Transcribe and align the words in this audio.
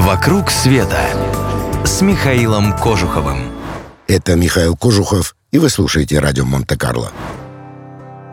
«Вокруг 0.00 0.50
света» 0.50 0.98
с 1.84 2.00
Михаилом 2.00 2.72
Кожуховым. 2.72 3.52
Это 4.08 4.34
Михаил 4.34 4.74
Кожухов, 4.74 5.36
и 5.52 5.58
вы 5.58 5.68
слушаете 5.68 6.18
радио 6.20 6.46
Монте-Карло. 6.46 7.12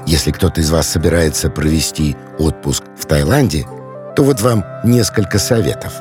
Если 0.05 0.31
кто-то 0.31 0.61
из 0.61 0.71
вас 0.71 0.87
собирается 0.87 1.49
провести 1.49 2.15
отпуск 2.39 2.83
в 2.97 3.05
Таиланде, 3.05 3.67
то 4.15 4.23
вот 4.23 4.39
вам 4.39 4.63
несколько 4.85 5.39
советов. 5.39 5.91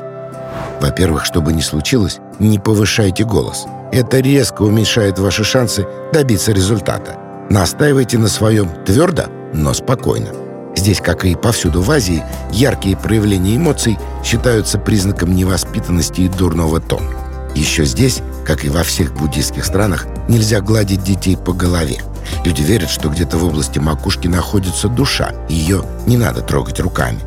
Во-первых, 0.79 1.25
чтобы 1.25 1.51
не 1.51 1.61
случилось, 1.61 2.19
не 2.39 2.59
повышайте 2.59 3.25
голос. 3.25 3.65
Это 3.91 4.21
резко 4.21 4.61
уменьшает 4.61 5.19
ваши 5.19 5.43
шансы 5.43 5.85
добиться 6.13 6.53
результата. 6.53 7.17
Настаивайте 7.49 8.17
на 8.17 8.29
своем 8.29 8.69
твердо, 8.85 9.25
но 9.53 9.73
спокойно. 9.73 10.46
Здесь, 10.87 11.01
как 11.01 11.25
и 11.25 11.35
повсюду 11.35 11.81
в 11.81 11.91
Азии, 11.91 12.23
яркие 12.49 12.95
проявления 12.95 13.57
эмоций 13.57 13.97
считаются 14.23 14.79
признаком 14.79 15.35
невоспитанности 15.35 16.21
и 16.21 16.29
дурного 16.29 16.79
тона. 16.79 17.09
Еще 17.55 17.83
здесь, 17.83 18.21
как 18.45 18.63
и 18.63 18.69
во 18.69 18.83
всех 18.83 19.13
буддийских 19.13 19.65
странах, 19.65 20.07
нельзя 20.29 20.61
гладить 20.61 21.03
детей 21.03 21.35
по 21.35 21.51
голове. 21.51 21.97
Люди 22.45 22.61
верят, 22.61 22.89
что 22.89 23.09
где-то 23.09 23.37
в 23.37 23.43
области 23.43 23.79
макушки 23.79 24.29
находится 24.29 24.87
душа, 24.87 25.33
ее 25.49 25.83
не 26.05 26.15
надо 26.15 26.39
трогать 26.39 26.79
руками. 26.79 27.19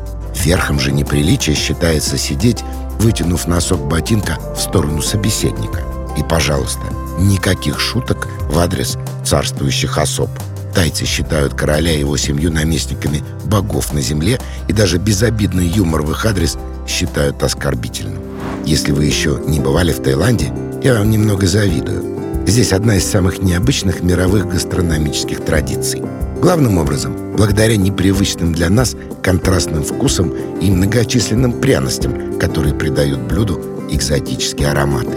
Верхом 0.43 0.79
же 0.79 0.91
неприличия 0.91 1.53
считается 1.53 2.17
сидеть, 2.17 2.63
вытянув 2.97 3.45
носок 3.45 3.87
ботинка 3.87 4.39
в 4.55 4.59
сторону 4.59 5.03
собеседника. 5.03 5.83
И, 6.17 6.23
пожалуйста, 6.23 6.81
никаких 7.19 7.79
шуток 7.79 8.27
в 8.49 8.57
адрес 8.57 8.97
царствующих 9.23 9.99
особ– 9.99 10.31
Тайцы 10.73 11.05
считают 11.05 11.53
короля 11.53 11.91
и 11.91 11.99
его 11.99 12.17
семью 12.17 12.51
наместниками 12.51 13.23
богов 13.45 13.93
на 13.93 14.01
земле, 14.01 14.39
и 14.67 14.73
даже 14.73 14.97
безобидный 14.97 15.67
юмор 15.67 16.01
в 16.01 16.11
их 16.11 16.25
адрес 16.25 16.57
считают 16.87 17.43
оскорбительным. 17.43 18.19
Если 18.65 18.91
вы 18.91 19.05
еще 19.05 19.39
не 19.47 19.59
бывали 19.59 19.91
в 19.91 20.01
Таиланде, 20.01 20.51
я 20.83 20.95
вам 20.95 21.09
немного 21.09 21.47
завидую. 21.47 22.45
Здесь 22.47 22.73
одна 22.73 22.95
из 22.95 23.05
самых 23.05 23.41
необычных 23.41 24.01
мировых 24.01 24.49
гастрономических 24.49 25.43
традиций. 25.43 26.01
Главным 26.41 26.79
образом, 26.79 27.35
благодаря 27.35 27.77
непривычным 27.77 28.53
для 28.53 28.69
нас 28.69 28.95
контрастным 29.21 29.83
вкусам 29.83 30.33
и 30.59 30.71
многочисленным 30.71 31.53
пряностям, 31.53 32.39
которые 32.39 32.73
придают 32.73 33.19
блюду 33.19 33.61
экзотические 33.91 34.69
ароматы. 34.69 35.15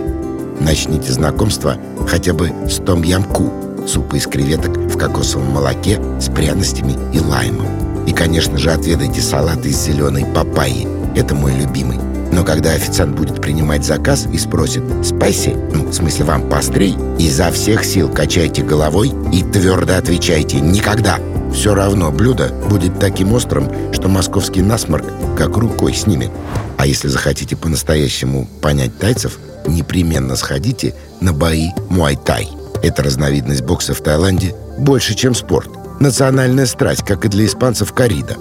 Начните 0.60 1.12
знакомство 1.12 1.76
хотя 2.06 2.34
бы 2.34 2.52
с 2.68 2.76
том-ям-ку, 2.76 3.50
супа 3.86 4.16
из 4.16 4.26
креветок 4.26 4.76
в 4.76 4.96
кокосовом 4.96 5.50
молоке 5.50 6.00
с 6.20 6.28
пряностями 6.28 6.96
и 7.12 7.20
лаймом. 7.20 7.66
И, 8.06 8.12
конечно 8.12 8.58
же, 8.58 8.70
отведайте 8.70 9.20
салат 9.20 9.64
из 9.64 9.82
зеленой 9.82 10.26
папайи. 10.26 10.86
Это 11.14 11.34
мой 11.34 11.54
любимый. 11.54 11.98
Но 12.32 12.42
когда 12.44 12.72
официант 12.72 13.16
будет 13.16 13.40
принимать 13.40 13.84
заказ 13.84 14.26
и 14.32 14.38
спросит 14.38 14.82
«Спайси?» 15.04 15.56
Ну, 15.72 15.86
в 15.86 15.92
смысле, 15.92 16.24
вам 16.24 16.48
пострей? 16.48 16.96
Изо 17.18 17.50
всех 17.52 17.84
сил 17.84 18.10
качайте 18.10 18.62
головой 18.62 19.12
и 19.32 19.42
твердо 19.42 19.96
отвечайте 19.96 20.60
«Никогда!» 20.60 21.18
Все 21.52 21.74
равно 21.74 22.10
блюдо 22.10 22.48
будет 22.68 22.98
таким 22.98 23.32
острым, 23.32 23.70
что 23.92 24.08
московский 24.08 24.62
насморк 24.62 25.06
как 25.38 25.56
рукой 25.56 25.94
снимет. 25.94 26.30
А 26.76 26.86
если 26.86 27.06
захотите 27.06 27.54
по-настоящему 27.54 28.48
понять 28.60 28.98
тайцев, 28.98 29.38
непременно 29.68 30.34
сходите 30.34 30.94
на 31.20 31.32
бои 31.32 31.68
муай-тай. 31.88 32.48
Эта 32.84 33.02
разновидность 33.02 33.62
бокса 33.62 33.94
в 33.94 34.02
Таиланде 34.02 34.54
больше, 34.76 35.14
чем 35.14 35.34
спорт. 35.34 35.70
Национальная 36.00 36.66
страсть, 36.66 37.02
как 37.02 37.24
и 37.24 37.28
для 37.28 37.46
испанцев 37.46 37.94
корида. 37.94 38.36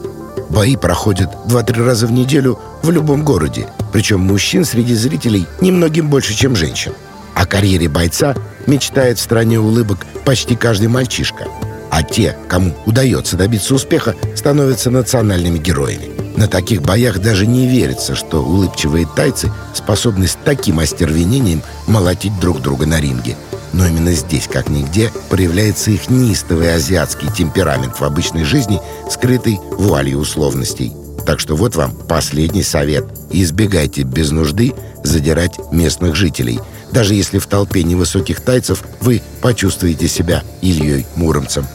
Бои 0.50 0.75
проходят 0.75 1.30
2-3 1.47 1.85
раза 1.85 2.08
в 2.08 2.11
неделю 2.11 2.59
в 2.81 2.91
любом 2.91 3.23
городе. 3.23 3.69
Причем 3.94 4.19
мужчин 4.19 4.66
среди 4.66 4.95
зрителей 4.95 5.47
немногим 5.61 6.09
больше, 6.09 6.33
чем 6.33 6.58
женщин. 6.58 6.91
О 7.35 7.45
карьере 7.45 7.88
бойца 7.88 8.35
мечтает 8.67 9.17
в 9.17 9.22
стране 9.22 9.61
улыбок 9.61 10.00
почти 10.25 10.57
каждый 10.57 10.89
мальчишка. 10.89 11.45
А 11.89 12.03
те, 12.03 12.35
кому 12.50 12.75
удается 12.85 13.38
добиться 13.38 13.73
успеха, 13.73 14.13
становятся 14.35 14.91
национальными 14.91 15.57
героями. 15.57 16.12
На 16.35 16.50
таких 16.50 16.81
боях 16.81 17.19
даже 17.19 17.47
не 17.47 17.66
верится, 17.69 18.13
что 18.13 18.44
улыбчивые 18.44 19.07
тайцы 19.16 19.53
способны 19.73 20.28
с 20.28 20.38
таким 20.44 20.79
остервенением 20.79 21.62
молотить 21.88 22.38
друг 22.41 22.62
друга 22.62 22.85
на 22.85 23.00
ринге. 23.00 23.38
Но 23.73 23.88
именно 23.88 24.13
здесь, 24.13 24.47
как 24.47 24.69
нигде, 24.69 25.11
проявляется 25.29 25.91
их 25.91 26.09
неистовый 26.09 26.73
азиатский 26.73 27.29
темперамент 27.35 28.00
в 28.00 28.03
обычной 28.03 28.44
жизни, 28.44 28.79
скрытый 29.09 29.59
вуалью 29.78 30.19
условностей. 30.19 30.94
Так 31.25 31.39
что 31.39 31.56
вот 31.56 31.75
вам 31.75 31.91
последний 31.91 32.63
совет. 32.63 33.06
Избегайте 33.31 34.03
без 34.03 34.31
нужды 34.31 34.73
задирать 35.03 35.59
местных 35.72 36.16
жителей. 36.16 36.59
Даже 36.91 37.16
если 37.16 37.39
в 37.39 37.47
толпе 37.47 37.83
невысоких 37.83 38.41
тайцев 38.41 38.83
вы 39.01 39.22
почувствуете 39.41 40.07
себя 40.07 40.44
Ильей 40.62 41.06
Муромцем. 41.16 41.66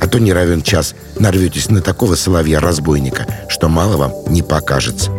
А 0.00 0.06
то 0.06 0.18
не 0.18 0.32
равен 0.32 0.62
час 0.62 0.94
нарветесь 1.18 1.70
на 1.70 1.80
такого 1.80 2.14
соловья-разбойника, 2.14 3.26
что 3.48 3.68
мало 3.68 3.96
вам 3.96 4.12
не 4.28 4.42
покажется. 4.42 5.10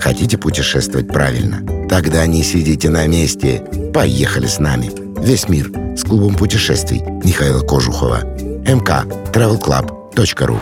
Хотите 0.00 0.38
путешествовать 0.38 1.08
правильно? 1.08 1.88
Тогда 1.88 2.24
не 2.26 2.42
сидите 2.42 2.88
на 2.88 3.06
месте. 3.06 3.62
Поехали 3.92 4.46
с 4.46 4.58
нами. 4.58 5.01
Весь 5.22 5.48
мир 5.48 5.70
с 5.96 6.02
клубом 6.02 6.34
путешествий 6.34 7.00
Михаила 7.22 7.60
Кожухова. 7.60 8.24
МК 8.66 9.04
travelclub.ru 9.32 10.58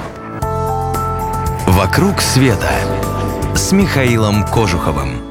«Вокруг 1.66 2.21
света» 2.21 2.71
с 3.54 3.72
Михаилом 3.72 4.47
Кожуховым. 4.47 5.29